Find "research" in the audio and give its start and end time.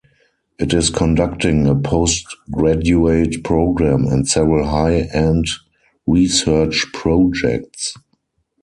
6.07-6.87